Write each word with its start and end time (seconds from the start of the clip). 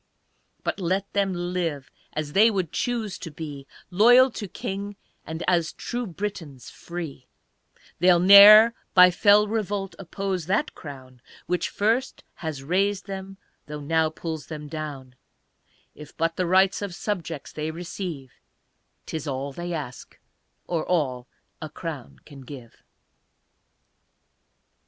But 0.63 0.79
let 0.79 1.13
them 1.13 1.31
live, 1.53 1.91
as 2.13 2.33
they 2.33 2.49
would 2.49 2.71
choose 2.71 3.19
to 3.19 3.29
be, 3.29 3.67
Loyal 3.91 4.31
to 4.31 4.47
King, 4.47 4.95
and 5.27 5.43
as 5.47 5.73
true 5.73 6.07
Britons 6.07 6.71
free, 6.71 7.27
They'll 7.99 8.19
ne'er 8.19 8.73
by 8.95 9.11
fell 9.11 9.47
revolt 9.47 9.93
oppose 9.99 10.47
that 10.47 10.73
crown 10.73 11.21
Which 11.45 11.69
first 11.69 12.23
has 12.37 12.63
raised 12.63 13.05
them, 13.05 13.37
though 13.67 13.79
now 13.79 14.09
pulls 14.09 14.47
them 14.47 14.67
down; 14.67 15.13
If 15.93 16.17
but 16.17 16.35
the 16.35 16.47
rights 16.47 16.81
of 16.81 16.95
subjects 16.95 17.51
they 17.51 17.69
receive, 17.69 18.31
'Tis 19.05 19.27
all 19.27 19.53
they 19.53 19.71
ask 19.71 20.17
or 20.65 20.83
all 20.83 21.27
a 21.61 21.69
crown 21.69 22.21
can 22.25 22.41
give. 22.41 22.81